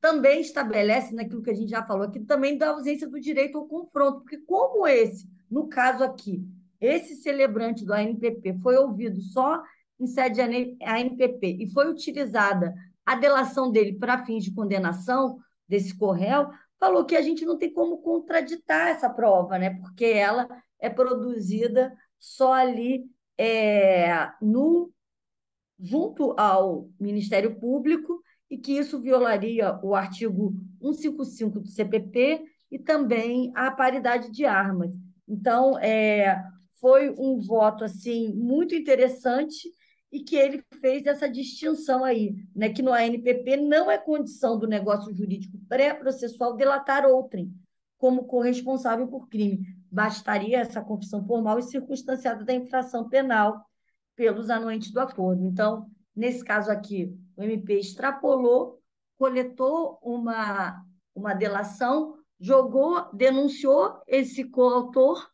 também 0.00 0.40
estabelece, 0.40 1.14
naquilo 1.14 1.42
que 1.42 1.50
a 1.50 1.54
gente 1.54 1.70
já 1.70 1.82
falou 1.84 2.04
aqui, 2.04 2.20
também 2.20 2.58
da 2.58 2.70
ausência 2.70 3.08
do 3.08 3.18
direito 3.18 3.56
ao 3.58 3.66
confronto, 3.66 4.20
porque 4.20 4.38
como 4.38 4.86
esse, 4.86 5.28
no 5.50 5.68
caso 5.68 6.04
aqui, 6.04 6.46
esse 6.80 7.16
celebrante 7.16 7.84
do 7.84 7.92
ANPP 7.92 8.58
foi 8.62 8.76
ouvido 8.76 9.20
só 9.20 9.62
em 9.98 10.06
sede 10.06 10.40
ANPP 10.40 11.58
e 11.60 11.70
foi 11.70 11.90
utilizada 11.90 12.74
a 13.04 13.14
delação 13.14 13.70
dele 13.70 13.94
para 13.94 14.24
fins 14.24 14.44
de 14.44 14.52
condenação 14.52 15.38
desse 15.68 15.96
corréu, 15.96 16.48
falou 16.80 17.04
que 17.04 17.14
a 17.14 17.22
gente 17.22 17.44
não 17.44 17.58
tem 17.58 17.72
como 17.72 17.98
contraditar 17.98 18.88
essa 18.88 19.10
prova, 19.10 19.58
né? 19.58 19.78
Porque 19.78 20.06
ela 20.06 20.48
é 20.80 20.88
produzida 20.88 21.94
só 22.18 22.54
ali 22.54 23.04
é, 23.38 24.30
no 24.40 24.90
junto 25.78 26.34
ao 26.38 26.88
Ministério 26.98 27.58
Público 27.58 28.22
e 28.50 28.58
que 28.58 28.72
isso 28.72 29.00
violaria 29.00 29.78
o 29.82 29.94
artigo 29.94 30.54
155 30.82 31.60
do 31.60 31.68
CPP 31.68 32.44
e 32.70 32.78
também 32.78 33.52
a 33.54 33.70
paridade 33.70 34.30
de 34.30 34.44
armas. 34.44 34.90
Então, 35.28 35.78
é, 35.78 36.42
foi 36.80 37.10
um 37.10 37.38
voto 37.38 37.84
assim 37.84 38.32
muito 38.34 38.74
interessante 38.74 39.70
e 40.12 40.20
que 40.20 40.36
ele 40.36 40.64
fez 40.80 41.06
essa 41.06 41.28
distinção 41.28 42.04
aí, 42.04 42.34
né, 42.54 42.70
que 42.70 42.82
no 42.82 42.92
ANPP 42.92 43.56
não 43.56 43.90
é 43.90 43.96
condição 43.96 44.58
do 44.58 44.66
negócio 44.66 45.14
jurídico 45.14 45.58
pré-processual 45.68 46.56
delatar 46.56 47.06
outrem 47.06 47.52
como 47.96 48.24
corresponsável 48.24 49.06
por 49.06 49.28
crime. 49.28 49.60
Bastaria 49.90 50.58
essa 50.58 50.80
confissão 50.80 51.24
formal 51.24 51.58
e 51.58 51.62
circunstanciada 51.62 52.44
da 52.44 52.54
infração 52.54 53.08
penal 53.08 53.64
pelos 54.16 54.50
anuentes 54.50 54.90
do 54.90 55.00
acordo. 55.00 55.44
Então, 55.44 55.86
nesse 56.16 56.42
caso 56.42 56.70
aqui, 56.70 57.14
o 57.36 57.42
MP 57.42 57.78
extrapolou, 57.78 58.80
coletou 59.18 59.98
uma, 60.02 60.82
uma 61.14 61.34
delação, 61.34 62.16
jogou, 62.38 63.06
denunciou 63.12 64.00
esse 64.06 64.44
coautor, 64.44 65.28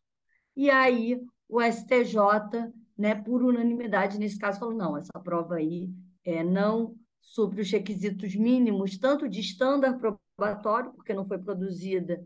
e 0.56 0.68
aí 0.68 1.20
o 1.48 1.60
STJ, 1.62 2.72
né, 2.96 3.14
por 3.14 3.42
unanimidade, 3.42 4.18
nesse 4.18 4.38
caso, 4.38 4.58
falou: 4.58 4.74
não, 4.74 4.96
essa 4.96 5.18
prova 5.22 5.56
aí 5.56 5.90
é, 6.24 6.42
não 6.42 6.96
supre 7.20 7.60
os 7.60 7.70
requisitos 7.70 8.34
mínimos, 8.34 8.98
tanto 8.98 9.28
de 9.28 9.40
estándar 9.40 9.98
probatório, 9.98 10.92
porque 10.92 11.12
não 11.12 11.26
foi 11.26 11.38
produzida 11.38 12.24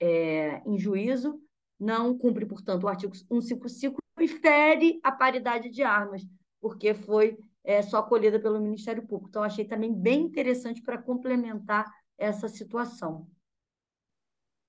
é, 0.00 0.60
em 0.66 0.78
juízo, 0.78 1.40
não 1.78 2.16
cumpre, 2.16 2.44
portanto, 2.44 2.84
o 2.84 2.88
artigo 2.88 3.14
155 3.14 3.98
e 4.20 4.28
fere 4.28 5.00
a 5.02 5.12
paridade 5.12 5.70
de 5.70 5.82
armas, 5.82 6.22
porque 6.60 6.92
foi 6.92 7.38
é, 7.64 7.80
só 7.80 7.98
acolhida 7.98 8.38
pelo 8.38 8.60
Ministério 8.60 9.06
Público. 9.06 9.28
Então, 9.30 9.42
achei 9.42 9.64
também 9.64 9.94
bem 9.94 10.22
interessante 10.22 10.82
para 10.82 10.98
complementar 11.00 11.86
essa 12.18 12.48
situação. 12.48 13.26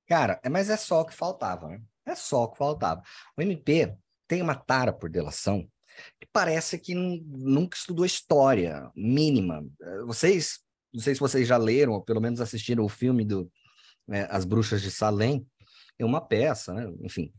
Cara, 0.07 0.39
é, 0.43 0.49
mas 0.49 0.69
é 0.69 0.77
só 0.77 1.01
o 1.01 1.05
que 1.05 1.13
faltava, 1.13 1.67
né? 1.69 1.81
É 2.05 2.15
só 2.15 2.43
o 2.43 2.51
que 2.51 2.57
faltava. 2.57 3.01
O 3.37 3.41
MP 3.41 3.97
tem 4.31 4.41
uma 4.41 4.55
tara 4.55 4.93
por 4.93 5.09
delação 5.09 5.69
que 6.17 6.25
parece 6.31 6.79
que 6.79 6.95
nunca 6.95 7.75
estudou 7.75 8.05
história 8.05 8.89
mínima. 8.95 9.61
Eh, 9.81 10.03
vocês, 10.05 10.59
não 10.93 11.01
sei 11.01 11.13
se 11.13 11.19
vocês 11.19 11.45
já 11.45 11.57
leram, 11.57 11.91
ou 11.91 12.01
pelo 12.01 12.21
menos 12.21 12.39
assistiram 12.39 12.85
o 12.85 12.89
filme 12.89 13.25
do 13.25 13.51
né, 14.07 14.25
As 14.31 14.45
Bruxas 14.45 14.81
de 14.81 14.89
Salem, 14.89 15.45
é 15.99 16.05
uma 16.05 16.25
peça, 16.25 16.73
né? 16.73 16.89
enfim. 17.01 17.33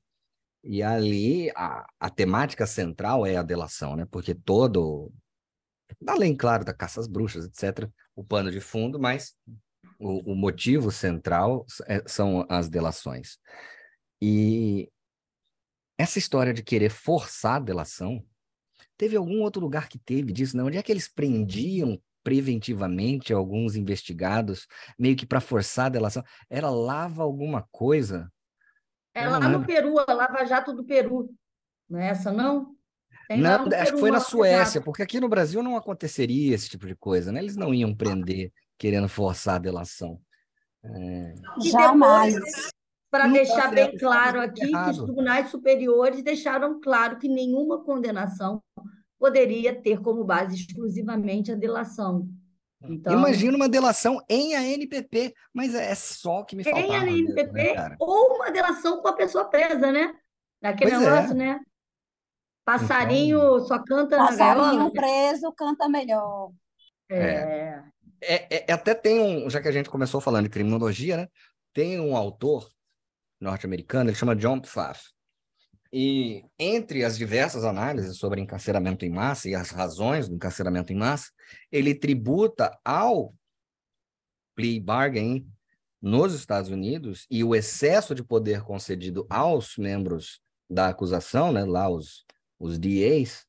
E 0.63 0.83
ali 0.83 1.51
a, 1.57 1.87
a 1.99 2.11
temática 2.11 2.67
central 2.67 3.25
é 3.25 3.37
a 3.37 3.43
delação, 3.43 3.97
né? 3.97 4.07
Porque 4.11 4.35
todo, 4.35 5.11
além, 6.07 6.37
claro, 6.37 6.63
da 6.63 6.75
caça 6.75 7.01
às 7.01 7.09
bruxas, 7.09 7.47
etc., 7.47 7.89
o 8.15 8.23
pano 8.23 8.51
de 8.51 8.61
fundo, 8.61 9.01
mas 9.01 9.35
o, 9.99 10.33
o 10.33 10.37
motivo 10.37 10.91
central 10.93 11.65
é, 11.87 12.03
são 12.07 12.45
as 12.51 12.69
delações. 12.69 13.39
E 14.21 14.92
essa 15.99 16.19
história 16.19 16.53
de 16.53 16.63
querer 16.63 16.91
forçar 16.91 17.57
a 17.57 17.65
delação, 17.65 18.25
teve 18.97 19.17
algum 19.17 19.41
outro 19.43 19.61
lugar 19.61 19.89
que 19.89 19.99
teve 19.99 20.33
disso? 20.33 20.57
Não? 20.57 20.67
Onde 20.67 20.79
é 20.79 20.83
que 20.83 20.93
eles 20.93 21.09
prendiam 21.09 22.01
preventivamente 22.23 23.33
alguns 23.33 23.75
investigados, 23.75 24.67
meio 24.99 25.17
que 25.17 25.27
para 25.27 25.41
forçar 25.41 25.87
a 25.87 25.91
delação? 25.91 26.25
Era 26.49 26.71
lava 26.71 27.23
alguma 27.23 27.67
coisa? 27.71 28.31
É 29.15 29.29
lá 29.29 29.41
no 29.41 29.65
Peru, 29.65 29.99
a 29.99 30.13
Lava 30.13 30.45
Jato 30.45 30.73
do 30.73 30.85
Peru. 30.85 31.29
Não 31.89 31.99
é 31.99 32.09
essa, 32.09 32.33
não? 32.33 32.75
Tem 33.29 33.39
não, 33.39 33.67
acho 33.67 33.69
Peru, 33.69 33.93
que 33.93 34.01
foi 34.01 34.11
na 34.11 34.21
Suécia, 34.21 34.75
Jato. 34.75 34.85
porque 34.85 35.03
aqui 35.03 35.21
no 35.21 35.29
Brasil 35.29 35.63
não 35.63 35.77
aconteceria 35.77 36.55
esse 36.55 36.69
tipo 36.69 36.87
de 36.87 36.97
coisa, 36.97 37.31
né? 37.31 37.41
Eles 37.41 37.57
não 37.57 37.75
iam 37.75 37.95
prender 37.95 38.53
querendo 38.79 39.09
forçar 39.09 39.57
a 39.57 39.59
delação. 39.59 40.21
É... 40.85 41.35
Jamais. 41.71 42.35
Para 43.12 43.26
deixar 43.26 43.71
bem 43.71 43.95
claro 43.99 44.40
aqui, 44.40 44.71
que 44.71 44.90
os 44.90 45.02
tribunais 45.02 45.50
superiores 45.50 46.23
deixaram 46.23 46.81
claro 46.81 47.19
que 47.19 47.28
nenhuma 47.28 47.85
condenação 47.85 48.62
poderia 49.19 49.75
ter 49.75 50.00
como 50.00 50.25
base 50.25 50.57
exclusivamente 50.57 51.52
a 51.52 51.54
delação. 51.54 52.26
Então, 52.83 53.12
Imagina 53.12 53.54
uma 53.54 53.69
delação 53.69 54.19
em 54.31 54.57
ANPP, 54.57 55.35
mas 55.52 55.75
é 55.75 55.95
só 55.95 56.42
que 56.42 56.57
me 56.57 56.64
faltava. 56.64 56.87
Em 56.87 57.28
ANPP 57.28 57.52
mesmo, 57.52 57.75
né, 57.75 57.97
ou 58.00 58.37
uma 58.37 58.50
delação 58.50 59.02
com 59.02 59.09
a 59.09 59.12
pessoa 59.12 59.45
presa, 59.45 59.92
né? 59.92 60.14
Aquele 60.62 60.92
pois 60.92 61.02
é. 61.02 61.11
negócio, 61.11 61.33
é. 61.33 61.35
né? 61.35 61.61
Passarinho 62.64 63.38
então, 63.38 63.66
só 63.66 63.78
canta 63.78 64.16
Passarinho 64.16 64.90
preso 64.90 65.52
canta 65.52 65.87
melhor. 65.87 66.50
É. 67.11 67.83
É, 68.23 68.64
é. 68.71 68.73
Até 68.73 68.95
tem 68.95 69.21
um, 69.21 69.50
já 69.50 69.61
que 69.61 69.69
a 69.69 69.73
gente 69.73 69.90
começou 69.90 70.19
falando 70.19 70.45
de 70.45 70.50
criminologia, 70.50 71.19
né? 71.19 71.28
Tem 71.75 72.00
um 72.00 72.16
autor 72.16 72.73
norte-americano, 73.43 74.11
ele 74.11 74.17
chama 74.17 74.37
John 74.37 74.61
Pfaff. 74.61 75.11
E 75.93 76.45
entre 76.59 77.05
as 77.05 77.19
diversas 77.19 77.65
análises 77.65 78.17
sobre 78.17 78.41
encarceramento 78.41 79.05
em 79.05 79.11
massa 79.11 79.49
e 79.49 79.55
as 79.55 79.71
razões 79.71 80.29
do 80.29 80.35
encarceramento 80.35 80.93
em 80.93 80.97
massa, 80.97 81.31
ele 81.71 81.95
tributa 81.95 82.79
ao 82.83 83.35
plea 84.55 84.81
bargain 84.81 85.47
nos 86.01 86.35
Estados 86.35 86.71
Unidos 86.71 87.27
e 87.31 87.45
o 87.45 87.55
excesso 87.55 88.15
de 88.15 88.25
poder 88.25 88.63
concedido 88.63 89.27
aos 89.29 89.77
membros 89.77 90.41
da 90.69 90.89
acusação, 90.89 91.53
né, 91.53 91.65
lá 91.65 91.89
os, 91.91 92.25
os 92.59 92.79
DAs, 92.79 93.47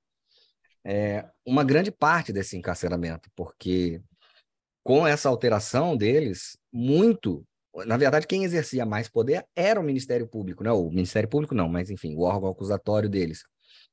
é 0.85 1.25
uma 1.45 1.63
grande 1.63 1.91
parte 1.91 2.33
desse 2.33 2.57
encarceramento, 2.57 3.29
porque 3.35 4.01
com 4.83 5.07
essa 5.07 5.29
alteração 5.29 5.95
deles, 5.95 6.57
muito 6.71 7.45
na 7.85 7.97
verdade, 7.97 8.27
quem 8.27 8.43
exercia 8.43 8.85
mais 8.85 9.09
poder 9.09 9.45
era 9.55 9.79
o 9.79 9.83
Ministério 9.83 10.27
Público, 10.27 10.63
né? 10.63 10.71
O 10.71 10.89
Ministério 10.89 11.27
Público 11.27 11.55
não, 11.55 11.67
mas 11.67 11.89
enfim, 11.89 12.15
o 12.15 12.21
órgão 12.21 12.49
acusatório 12.49 13.09
deles, 13.09 13.43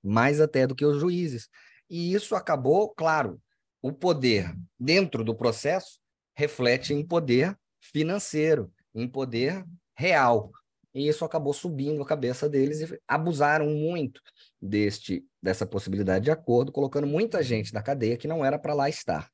mais 0.03 0.41
até 0.41 0.67
do 0.67 0.75
que 0.75 0.85
os 0.85 1.01
juízes. 1.01 1.49
E 1.89 2.13
isso 2.13 2.35
acabou, 2.35 2.91
claro, 2.91 3.41
o 3.83 3.93
poder 3.93 4.55
dentro 4.79 5.25
do 5.25 5.35
processo 5.35 5.99
reflete 6.35 6.93
em 6.93 7.05
poder 7.05 7.57
financeiro, 7.81 8.73
em 8.95 9.09
poder 9.09 9.65
real. 9.97 10.51
E 10.95 11.09
isso 11.09 11.25
acabou 11.25 11.53
subindo 11.53 12.03
a 12.03 12.07
cabeça 12.07 12.49
deles 12.49 12.81
e 12.81 13.01
abusaram 13.07 13.67
muito 13.71 14.21
deste 14.61 15.25
dessa 15.43 15.65
possibilidade 15.65 16.27
de 16.27 16.31
acordo, 16.31 16.71
colocando 16.71 17.07
muita 17.07 17.43
gente 17.43 17.73
na 17.73 17.83
cadeia 17.83 18.19
que 18.19 18.29
não 18.29 18.45
era 18.45 18.59
para 18.59 18.75
lá 18.75 18.91
estar. 18.91 19.31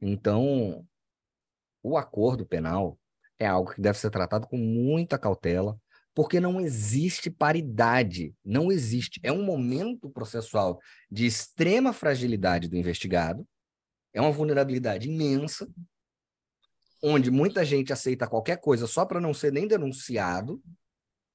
Então, 0.00 0.86
o 1.82 1.96
acordo 1.96 2.46
penal 2.46 2.96
é 3.42 3.46
algo 3.46 3.72
que 3.72 3.80
deve 3.80 3.98
ser 3.98 4.10
tratado 4.10 4.46
com 4.46 4.56
muita 4.56 5.18
cautela, 5.18 5.76
porque 6.14 6.38
não 6.38 6.60
existe 6.60 7.30
paridade, 7.30 8.34
não 8.44 8.70
existe. 8.70 9.20
É 9.22 9.32
um 9.32 9.42
momento 9.42 10.10
processual 10.10 10.78
de 11.10 11.26
extrema 11.26 11.92
fragilidade 11.92 12.68
do 12.68 12.76
investigado, 12.76 13.46
é 14.12 14.20
uma 14.20 14.30
vulnerabilidade 14.30 15.08
imensa, 15.08 15.68
onde 17.02 17.30
muita 17.30 17.64
gente 17.64 17.92
aceita 17.92 18.28
qualquer 18.28 18.58
coisa 18.60 18.86
só 18.86 19.04
para 19.04 19.20
não 19.20 19.34
ser 19.34 19.52
nem 19.52 19.66
denunciado. 19.66 20.62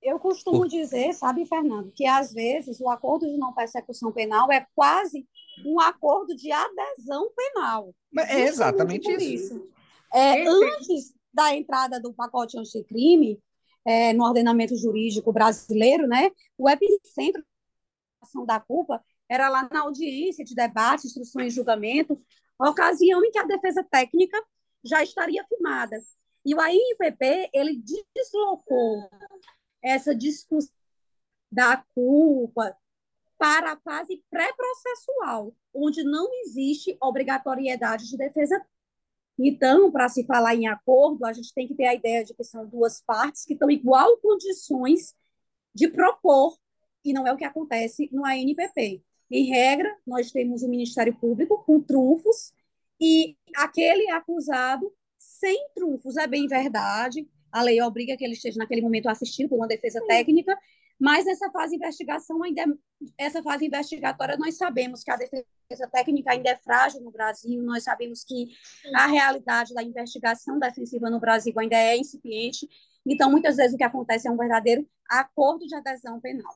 Eu 0.02 0.20
costumo 0.20 0.68
dizer, 0.68 1.12
sabe, 1.14 1.46
Fernando, 1.46 1.92
que 1.94 2.06
às 2.06 2.32
vezes 2.32 2.80
o 2.80 2.90
acordo 2.90 3.26
de 3.26 3.36
não 3.36 3.54
persecução 3.54 4.12
penal 4.12 4.50
é 4.52 4.66
quase 4.74 5.28
um 5.66 5.80
acordo 5.80 6.36
de 6.36 6.52
adesão 6.52 7.30
penal. 7.36 7.94
Mas 8.12 8.30
é 8.30 8.42
exatamente 8.44 9.12
isso. 9.12 9.56
isso. 9.56 9.70
É, 10.14 10.48
antes 10.48 11.17
da 11.38 11.56
entrada 11.56 12.00
do 12.00 12.12
pacote 12.12 12.58
anticrime 12.58 13.40
é, 13.86 14.12
no 14.12 14.24
ordenamento 14.26 14.76
jurídico 14.76 15.32
brasileiro, 15.32 16.08
né, 16.08 16.32
o 16.58 16.68
epicentro 16.68 17.46
da 18.48 18.60
culpa 18.60 19.06
era 19.30 19.48
lá 19.48 19.70
na 19.72 19.82
audiência 19.82 20.44
de 20.44 20.56
debate, 20.56 21.06
instruções 21.06 21.54
e 21.54 21.56
julgamento, 21.56 22.20
ocasião 22.60 23.24
em 23.24 23.30
que 23.30 23.38
a 23.38 23.44
defesa 23.44 23.84
técnica 23.84 24.36
já 24.84 25.04
estaria 25.04 25.46
firmada. 25.48 26.04
E 26.44 26.56
o 26.56 26.60
AINPP, 26.60 27.52
ele 27.54 27.84
deslocou 28.16 29.08
essa 29.82 30.16
discussão 30.16 30.76
da 31.52 31.78
culpa 31.94 32.76
para 33.38 33.74
a 33.74 33.78
fase 33.78 34.24
pré-processual, 34.32 35.54
onde 35.74 36.04
não 36.04 36.28
existe 36.42 36.98
obrigatoriedade 37.00 38.10
de 38.10 38.18
defesa. 38.18 38.60
Então, 39.40 39.92
para 39.92 40.10
se 40.10 40.26
falar 40.26 40.56
em 40.56 40.68
acordo, 40.68 41.26
a 41.26 41.34
gente 41.34 41.54
tem 41.54 41.68
que 41.68 41.76
ter 41.76 41.86
a 41.86 41.94
ideia 41.94 42.24
de 42.24 42.34
que 42.34 42.44
são 42.44 42.66
duas 42.68 43.02
partes 43.02 43.46
que 43.46 43.54
estão 43.54 43.70
igual 43.70 44.18
condições 44.18 45.16
de 45.74 45.88
propor, 45.88 46.58
e 47.06 47.14
não 47.14 47.28
é 47.28 47.32
o 47.32 47.38
que 47.38 47.46
acontece 47.46 48.10
no 48.12 48.26
ANPP. 48.26 49.04
Em 49.30 49.46
regra, 49.46 49.96
nós 50.06 50.32
temos 50.32 50.64
o 50.64 50.70
Ministério 50.70 51.16
Público 51.16 51.64
com 51.66 51.80
trunfos 51.80 52.52
e 53.00 53.38
aquele 53.56 54.10
acusado 54.10 54.92
sem 55.18 55.70
trunfos. 55.76 56.18
É 56.18 56.26
bem 56.26 56.48
verdade, 56.48 57.28
a 57.52 57.62
lei 57.62 57.82
obriga 57.82 58.18
que 58.18 58.24
ele 58.24 58.34
esteja 58.34 58.58
naquele 58.58 58.82
momento 58.82 59.08
assistindo 59.08 59.50
por 59.50 59.58
uma 59.58 59.68
defesa 59.68 60.04
técnica, 60.08 60.58
mas 61.00 61.26
nessa 61.26 61.50
fase 61.52 61.72
de 61.72 61.78
investigação, 61.78 62.42
ainda 62.44 62.62
é, 62.62 62.66
essa 63.18 63.44
fase 63.44 63.66
investigatória, 63.66 64.38
nós 64.38 64.58
sabemos 64.58 65.04
que 65.04 65.12
a 65.12 65.16
defesa 65.16 65.46
técnica 65.92 66.32
ainda 66.32 66.50
é 66.50 66.58
frágil 66.58 67.02
no 67.02 67.12
Brasil, 67.12 67.62
nós 67.64 67.84
sabemos 67.84 68.24
que 68.24 68.48
a 68.96 69.08
realidade 69.08 69.74
da 69.74 69.84
investigação 69.84 70.58
defensiva 70.58 71.10
no 71.10 71.20
Brasil 71.20 71.54
ainda 71.58 71.76
é 71.76 71.98
incipiente, 71.98 72.68
então, 73.10 73.32
muitas 73.32 73.56
vezes, 73.56 73.74
o 73.74 73.78
que 73.78 73.84
acontece 73.84 74.28
é 74.28 74.32
um 74.32 74.38
verdadeiro 74.38 74.86
acordo 75.10 75.66
de 75.66 75.74
adesão 75.74 76.20
penal. 76.20 76.54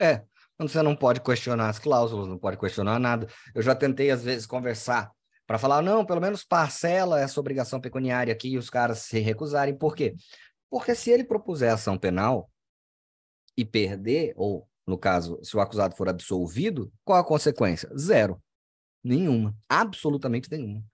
É, 0.00 0.24
você 0.58 0.82
não 0.82 0.96
pode 0.96 1.20
questionar 1.20 1.68
as 1.68 1.78
cláusulas, 1.78 2.26
não 2.26 2.36
pode 2.36 2.58
questionar 2.58 2.98
nada. 2.98 3.28
Eu 3.54 3.62
já 3.62 3.74
tentei, 3.74 4.10
às 4.10 4.24
vezes, 4.24 4.44
conversar 4.44 5.12
para 5.46 5.58
falar, 5.58 5.80
não, 5.80 6.04
pelo 6.04 6.20
menos 6.20 6.44
parcela 6.44 7.20
essa 7.20 7.38
obrigação 7.38 7.80
pecuniária 7.80 8.32
aqui 8.32 8.50
e 8.50 8.58
os 8.58 8.68
caras 8.68 8.98
se 8.98 9.20
recusarem. 9.20 9.76
Por 9.76 9.94
quê? 9.94 10.16
Porque 10.68 10.94
se 10.94 11.10
ele 11.10 11.24
propuser 11.24 11.72
ação 11.72 11.96
penal, 11.96 12.50
e 13.58 13.64
perder, 13.64 14.32
ou 14.36 14.68
no 14.86 14.96
caso, 14.96 15.40
se 15.42 15.56
o 15.56 15.60
acusado 15.60 15.96
for 15.96 16.08
absolvido, 16.08 16.92
qual 17.04 17.18
a 17.18 17.24
consequência? 17.24 17.90
Zero. 17.98 18.40
Nenhuma. 19.02 19.52
Absolutamente 19.68 20.48
nenhuma. 20.48 20.84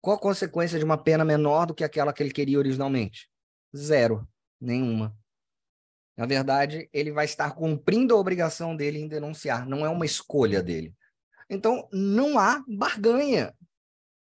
Qual 0.00 0.16
a 0.16 0.20
consequência 0.20 0.78
de 0.78 0.84
uma 0.84 0.96
pena 0.96 1.24
menor 1.24 1.66
do 1.66 1.74
que 1.74 1.82
aquela 1.82 2.12
que 2.12 2.22
ele 2.22 2.32
queria 2.32 2.58
originalmente? 2.58 3.28
Zero. 3.76 4.26
Nenhuma. 4.60 5.16
Na 6.16 6.26
verdade, 6.26 6.88
ele 6.92 7.10
vai 7.10 7.24
estar 7.24 7.50
cumprindo 7.56 8.14
a 8.14 8.18
obrigação 8.18 8.76
dele 8.76 9.00
em 9.00 9.08
denunciar, 9.08 9.66
não 9.66 9.84
é 9.84 9.88
uma 9.88 10.06
escolha 10.06 10.62
dele. 10.62 10.94
Então, 11.50 11.88
não 11.92 12.38
há 12.38 12.62
barganha. 12.68 13.52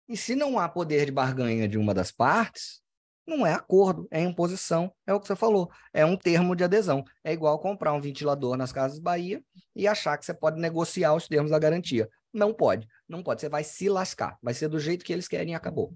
E 0.07 0.17
se 0.19 0.37
não 0.37 0.59
há 0.59 0.69
poder 0.69 1.07
de 1.07 1.13
barganha 1.13 1.67
de 1.67 1.79
uma 1.79 1.95
das 1.95 2.11
partes, 2.13 2.83
não 3.27 3.47
é 3.47 3.53
acordo, 3.53 4.07
é 4.11 4.23
imposição, 4.23 4.93
é 5.07 5.13
o 5.13 5.21
que 5.21 5.27
você 5.27 5.35
falou, 5.35 5.71
é 5.93 6.07
um 6.07 6.17
termo 6.17 6.55
de 6.55 6.63
adesão. 6.63 7.05
É 7.25 7.33
igual 7.33 7.59
comprar 7.59 7.93
um 7.93 8.01
ventilador 8.01 8.57
nas 8.57 8.73
Casas 8.73 8.99
Bahia 8.99 9.43
e 9.75 9.89
achar 9.89 10.17
que 10.17 10.25
você 10.25 10.33
pode 10.33 10.61
negociar 10.61 11.15
os 11.15 11.27
termos 11.27 11.51
da 11.51 11.59
garantia. 11.59 12.09
Não 12.33 12.55
pode, 12.55 12.87
não 13.09 13.23
pode, 13.23 13.41
você 13.41 13.49
vai 13.49 13.65
se 13.65 13.89
lascar, 13.89 14.39
vai 14.43 14.55
ser 14.55 14.69
do 14.69 14.79
jeito 14.79 15.05
que 15.05 15.13
eles 15.13 15.27
querem 15.27 15.53
e 15.53 15.57
acabou. 15.57 15.93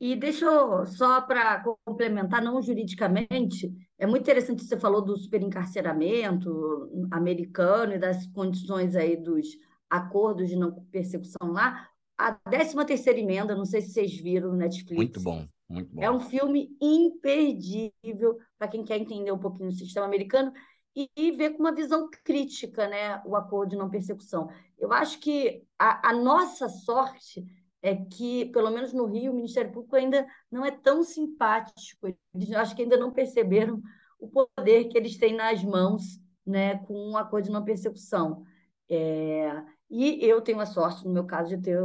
E 0.00 0.16
deixa 0.16 0.44
eu, 0.44 0.84
só 0.86 1.20
para 1.20 1.62
complementar, 1.86 2.42
não 2.42 2.60
juridicamente, 2.60 3.72
é 3.96 4.06
muito 4.06 4.22
interessante 4.22 4.62
que 4.62 4.68
você 4.68 4.78
falou 4.78 5.00
do 5.00 5.16
superencarceramento 5.16 6.90
americano 7.10 7.94
e 7.94 7.98
das 7.98 8.26
condições 8.26 8.96
aí 8.96 9.16
dos 9.16 9.46
acordos 9.88 10.48
de 10.48 10.56
não 10.56 10.72
persecução 10.90 11.52
lá. 11.52 11.88
A 12.18 12.32
13 12.32 12.84
terceira 12.84 13.18
emenda, 13.18 13.54
não 13.54 13.64
sei 13.64 13.80
se 13.80 13.92
vocês 13.92 14.14
viram 14.16 14.50
no 14.50 14.56
Netflix. 14.56 14.96
Muito 14.96 15.20
bom. 15.20 15.46
Muito 15.68 15.94
bom. 15.94 16.02
É 16.02 16.10
um 16.10 16.20
filme 16.20 16.76
imperdível 16.80 18.38
para 18.58 18.68
quem 18.68 18.84
quer 18.84 18.98
entender 18.98 19.32
um 19.32 19.38
pouquinho 19.38 19.70
do 19.70 19.76
sistema 19.76 20.06
americano 20.06 20.52
e, 20.94 21.10
e, 21.16 21.32
ver 21.32 21.50
com 21.50 21.60
uma 21.60 21.74
visão 21.74 22.08
crítica 22.24 22.86
né, 22.86 23.20
o 23.24 23.34
acordo 23.34 23.70
de 23.70 23.76
não 23.76 23.90
persecução. 23.90 24.48
Eu 24.78 24.92
acho 24.92 25.18
que 25.18 25.64
a, 25.78 26.10
a 26.10 26.12
nossa 26.12 26.68
sorte 26.68 27.44
é 27.82 27.96
que, 27.96 28.46
pelo 28.46 28.70
menos 28.70 28.92
no 28.92 29.04
Rio, 29.06 29.32
o 29.32 29.34
Ministério 29.34 29.72
Público 29.72 29.96
ainda 29.96 30.26
não 30.50 30.64
é 30.64 30.70
tão 30.70 31.02
simpático. 31.02 32.14
Eles 32.34 32.52
acho 32.52 32.76
que 32.76 32.82
ainda 32.82 32.96
não 32.96 33.12
perceberam 33.12 33.82
o 34.18 34.28
poder 34.28 34.84
que 34.84 34.96
eles 34.96 35.18
têm 35.18 35.34
nas 35.34 35.62
mãos 35.64 36.20
né, 36.46 36.78
com 36.78 37.10
um 37.10 37.16
acordo 37.16 37.46
de 37.46 37.50
não 37.50 37.64
persecução. 37.64 38.44
É, 38.88 39.62
e 39.90 40.24
eu 40.24 40.40
tenho 40.40 40.60
a 40.60 40.66
sorte, 40.66 41.04
no 41.04 41.12
meu 41.12 41.24
caso, 41.24 41.56
de 41.56 41.62
ter 41.62 41.78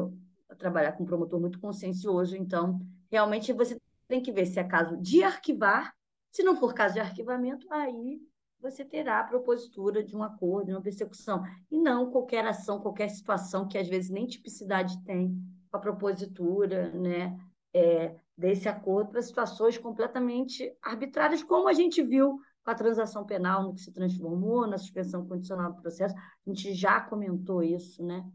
trabalhar 0.57 0.93
com 0.93 1.03
um 1.03 1.07
promotor 1.07 1.39
muito 1.39 1.59
consciencioso, 1.59 2.35
então 2.35 2.79
realmente 3.09 3.53
você 3.53 3.79
tem 4.07 4.21
que 4.21 4.31
ver 4.31 4.45
se 4.45 4.59
é 4.59 4.63
caso 4.63 4.97
de 4.97 5.23
arquivar. 5.23 5.93
Se 6.31 6.43
não 6.43 6.55
for 6.55 6.73
caso 6.73 6.95
de 6.95 6.99
arquivamento, 6.99 7.65
aí 7.71 8.19
você 8.59 8.83
terá 8.83 9.19
a 9.19 9.23
propositura 9.23 10.03
de 10.03 10.15
um 10.15 10.23
acordo, 10.23 10.67
de 10.67 10.73
uma 10.73 10.81
persecução. 10.81 11.43
E 11.71 11.79
não 11.79 12.11
qualquer 12.11 12.45
ação, 12.45 12.79
qualquer 12.79 13.09
situação 13.09 13.67
que 13.67 13.77
às 13.77 13.87
vezes 13.87 14.09
nem 14.09 14.27
tipicidade 14.27 15.01
tem 15.03 15.39
com 15.69 15.77
a 15.77 15.79
propositura 15.79 16.91
né, 16.91 17.39
é, 17.73 18.15
desse 18.37 18.67
acordo 18.67 19.11
para 19.11 19.21
situações 19.21 19.77
completamente 19.77 20.73
arbitrárias, 20.81 21.43
como 21.43 21.67
a 21.67 21.73
gente 21.73 22.01
viu 22.01 22.39
com 22.63 22.71
a 22.71 22.75
transação 22.75 23.25
penal 23.25 23.63
no 23.63 23.73
que 23.73 23.81
se 23.81 23.91
transformou, 23.91 24.67
na 24.67 24.77
suspensão 24.77 25.25
condicional 25.25 25.71
do 25.71 25.81
processo. 25.81 26.15
A 26.15 26.49
gente 26.49 26.73
já 26.73 26.99
comentou 27.01 27.63
isso, 27.63 28.03
né? 28.03 28.25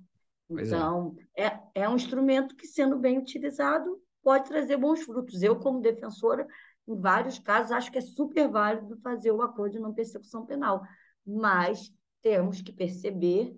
É. 0.51 0.63
Então, 0.63 1.17
é. 1.37 1.47
é, 1.47 1.61
é 1.75 1.89
um 1.89 1.97
instrumento 1.97 2.55
que, 2.57 2.67
sendo 2.67 2.99
bem 2.99 3.19
utilizado, 3.19 4.01
pode 4.25 4.49
trazer 4.49 4.77
bons 4.79 5.03
frutos. 5.03 5.43
Eu, 5.43 5.61
como 5.61 5.81
defensora, 5.81 6.49
em 6.89 6.99
vários 6.99 7.39
casos, 7.39 7.71
acho 7.71 7.93
que 7.93 7.99
é 7.99 8.01
super 8.01 8.49
válido 8.49 8.97
fazer 8.97 9.31
o 9.31 9.43
acordo 9.43 9.75
de 9.75 9.79
não 9.79 9.95
persecução 9.95 10.45
penal, 10.45 10.83
mas 11.25 11.93
temos 12.23 12.63
que 12.63 12.73
perceber 12.73 13.57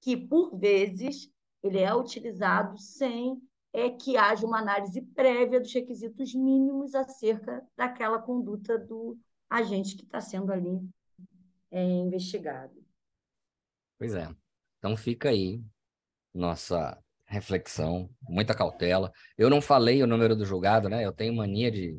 que, 0.00 0.16
por 0.16 0.58
vezes, 0.58 1.30
ele 1.62 1.78
é 1.78 1.94
utilizado 1.94 2.76
sem 2.76 3.40
é 3.72 3.88
que 3.88 4.16
haja 4.16 4.44
uma 4.44 4.58
análise 4.58 5.00
prévia 5.00 5.60
dos 5.60 5.72
requisitos 5.72 6.34
mínimos 6.34 6.92
acerca 6.92 7.64
daquela 7.76 8.20
conduta 8.20 8.76
do 8.76 9.16
agente 9.48 9.96
que 9.96 10.02
está 10.02 10.20
sendo 10.20 10.52
ali 10.52 10.80
é, 11.70 11.80
investigado. 11.80 12.74
Pois 13.96 14.14
é. 14.14 14.28
Então 14.78 14.96
fica 14.96 15.28
aí 15.28 15.62
nossa 16.34 17.00
reflexão, 17.30 18.10
muita 18.28 18.54
cautela. 18.54 19.12
Eu 19.38 19.48
não 19.48 19.60
falei 19.60 20.02
o 20.02 20.06
número 20.06 20.34
do 20.34 20.44
julgado, 20.44 20.88
né? 20.88 21.06
Eu 21.06 21.12
tenho 21.12 21.32
mania 21.32 21.70
de 21.70 21.96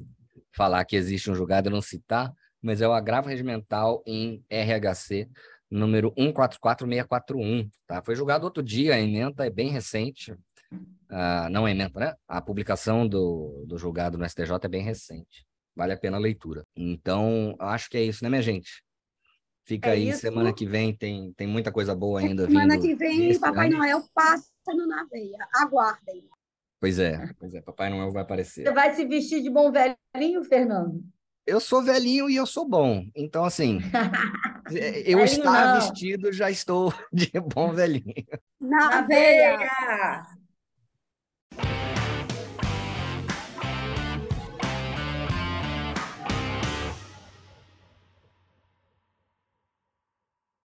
falar 0.52 0.84
que 0.84 0.98
existe 0.98 1.32
um 1.32 1.36
julgado 1.36 1.70
e 1.70 1.72
não 1.72 1.82
citar, 1.82 2.34
mas 2.62 2.82
é 2.82 2.88
o 2.88 2.92
agravo 2.92 3.30
regimental 3.30 4.04
em 4.06 4.44
RHC 4.52 5.30
número 5.70 6.14
144641, 6.18 7.70
tá? 7.88 8.04
Foi 8.04 8.14
julgado 8.14 8.44
outro 8.44 8.62
dia, 8.62 8.96
a 8.96 9.00
emenda 9.00 9.48
é 9.48 9.50
bem 9.50 9.70
recente. 9.70 10.34
Uh, 10.74 11.50
não 11.50 11.66
a 11.66 11.72
emenda, 11.72 11.98
né? 11.98 12.14
A 12.28 12.42
publicação 12.42 13.08
do, 13.08 13.64
do 13.66 13.78
julgado 13.78 14.18
no 14.18 14.30
STJ 14.30 14.52
é 14.64 14.68
bem 14.68 14.84
recente. 14.84 15.46
Vale 15.74 15.94
a 15.94 15.98
pena 15.98 16.18
a 16.18 16.20
leitura. 16.20 16.66
Então, 16.76 17.56
acho 17.58 17.90
que 17.90 17.98
é 17.98 18.04
isso, 18.04 18.22
né, 18.22 18.30
minha 18.30 18.42
gente? 18.42 18.84
Fica 19.64 19.90
é 19.90 19.94
aí, 19.94 20.10
isso. 20.10 20.20
semana 20.20 20.52
que 20.54 20.66
vem 20.66 20.94
tem, 20.94 21.32
tem 21.34 21.48
muita 21.48 21.72
coisa 21.72 21.96
boa 21.96 22.20
ainda. 22.20 22.46
Semana 22.46 22.78
que 22.78 22.94
vem, 22.96 23.40
Papai 23.40 23.68
ano. 23.68 23.78
Noel 23.78 24.04
passa 24.14 24.51
na 24.88 25.04
veia. 25.06 25.38
Aguardem. 25.56 26.30
Pois 26.80 26.98
é, 26.98 27.32
pois 27.40 27.54
é, 27.54 27.62
Papai 27.62 27.90
Noel 27.90 28.12
vai 28.12 28.24
aparecer. 28.24 28.64
Você 28.64 28.72
vai 28.74 28.94
se 28.96 29.06
vestir 29.06 29.42
de 29.44 29.50
bom 29.50 29.72
velhinho, 29.72 30.44
Fernando? 30.44 31.04
Eu 31.46 31.60
sou 31.60 31.82
velhinho 31.84 32.30
e 32.30 32.36
eu 32.36 32.46
sou 32.46 32.68
bom. 32.68 33.06
Então, 33.16 33.44
assim, 33.44 33.80
eu 34.70 35.18
Velhinho 35.20 35.24
estar 35.26 35.74
não. 35.76 35.82
vestido 35.82 36.32
já 36.32 36.50
estou 36.50 36.94
de 37.12 37.32
bom 37.40 37.72
velhinho. 37.74 38.26
Na, 38.60 38.90
Na 38.90 39.02
veia. 39.02 39.58
veia! 39.58 40.26